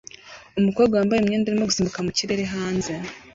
[0.59, 2.91] Umukobwa wambaye imyenda arimo gusimbuka mu kirere hanze